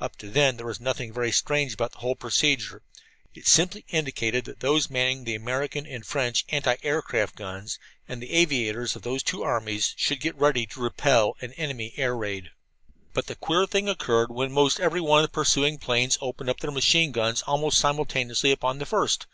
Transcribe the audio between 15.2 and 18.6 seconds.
of the pursuing planes opened up their machine guns almost simultaneously